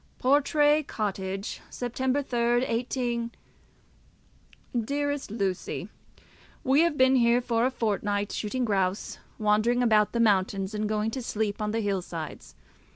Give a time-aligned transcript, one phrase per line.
[0.17, 3.31] Portray Cottage, 3 Sept., 18.
[4.83, 5.89] DEAREST LUCY,
[6.63, 11.11] We have been here for a fortnight, shooting grouse, wandering about the mountains, and going
[11.11, 12.55] to sleep on the hill sides.